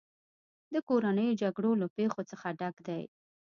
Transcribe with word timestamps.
د 0.73 0.75
کورنیو 0.87 1.37
جګړو 1.41 1.71
له 1.81 1.87
پېښو 1.95 2.21
څخه 2.31 2.47
ډک 2.59 2.75
دی. 2.87 3.03